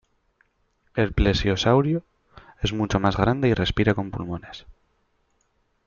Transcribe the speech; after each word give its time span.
El 0.95 1.13
plesiosaurio 1.13 2.01
es 2.63 2.73
mucho 2.73 2.99
más 2.99 3.17
grande 3.17 3.49
y 3.49 3.53
respira 3.53 3.93
con 3.93 4.09
pulmones. 4.09 4.65